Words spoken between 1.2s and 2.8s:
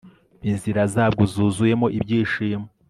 zuzuyemo ibyishimo